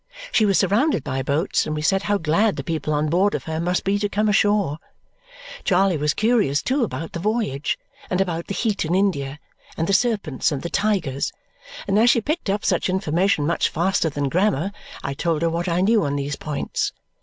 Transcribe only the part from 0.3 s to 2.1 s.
She was surrounded by boats, and we said